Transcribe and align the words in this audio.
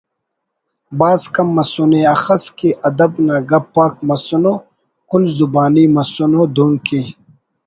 بھاز 0.99 1.21
کم 1.33 1.47
مسنے 1.55 2.01
اخس 2.13 2.43
کہ 2.57 2.69
ادب 2.87 3.11
نا 3.25 3.35
گپ 3.49 3.73
آک 3.83 3.93
مسنو 4.07 4.53
کُل 5.09 5.23
زبانی 5.37 5.85
مسنو 5.95 6.43
دن 6.55 6.71
کہ 6.85 7.01